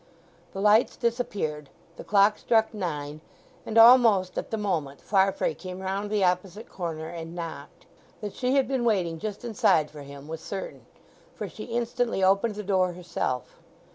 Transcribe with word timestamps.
The 0.53 0.61
lights 0.61 0.97
disappeared, 0.97 1.69
the 1.95 2.03
clock 2.03 2.39
struck 2.39 2.73
nine, 2.73 3.21
and 3.67 3.77
almost 3.77 4.35
at 4.35 4.49
the 4.49 4.57
moment 4.57 4.99
Farfrae 4.99 5.53
came 5.53 5.79
round 5.79 6.09
the 6.09 6.23
opposite 6.23 6.67
corner 6.67 7.07
and 7.07 7.35
knocked. 7.35 7.85
That 8.19 8.33
she 8.33 8.55
had 8.55 8.67
been 8.67 8.83
waiting 8.83 9.19
just 9.19 9.45
inside 9.45 9.91
for 9.91 10.01
him 10.01 10.27
was 10.27 10.41
certain, 10.41 10.87
for 11.35 11.47
she 11.47 11.65
instantly 11.65 12.23
opened 12.23 12.55
the 12.55 12.63
door 12.63 12.93
herself. 12.93 13.59